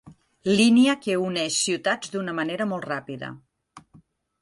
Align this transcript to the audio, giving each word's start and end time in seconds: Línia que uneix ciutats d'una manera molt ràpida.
Línia 0.59 0.95
que 1.03 1.17
uneix 1.27 1.59
ciutats 1.67 2.17
d'una 2.17 2.37
manera 2.41 2.71
molt 2.75 2.91
ràpida. 2.93 3.33